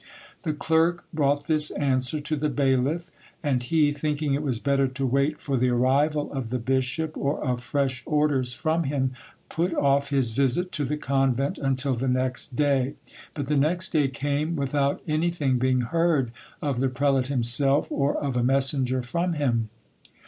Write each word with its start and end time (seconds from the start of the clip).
The 0.41 0.53
clerk 0.53 1.05
brought 1.13 1.45
this 1.45 1.69
answer 1.69 2.19
to 2.21 2.35
the 2.35 2.49
bailiff, 2.49 3.11
and 3.43 3.61
he, 3.61 3.91
thinking 3.91 4.33
it 4.33 4.41
was 4.41 4.59
better 4.59 4.87
to 4.87 5.05
wait 5.05 5.39
for 5.39 5.57
the 5.57 5.69
arrival 5.69 6.33
of 6.33 6.49
the 6.49 6.57
bishop 6.57 7.15
or 7.15 7.39
of 7.43 7.63
fresh 7.63 8.01
orders 8.07 8.51
from 8.51 8.85
him, 8.85 9.11
put 9.47 9.75
off 9.75 10.09
his 10.09 10.31
visit 10.31 10.71
to 10.71 10.85
the 10.85 10.97
convent 10.97 11.59
until 11.59 11.93
the 11.93 12.07
next 12.07 12.55
day. 12.55 12.95
But 13.35 13.45
the 13.45 13.57
next 13.57 13.89
day 13.89 14.07
came 14.07 14.55
without 14.55 15.03
anything 15.07 15.59
being 15.59 15.81
heard 15.81 16.31
of 16.63 16.79
the 16.79 16.89
prelate 16.89 17.27
himself 17.27 17.91
or 17.91 18.17
of 18.17 18.35
a 18.35 18.43
messenger 18.43 19.03
from 19.03 19.33
him. 19.33 19.69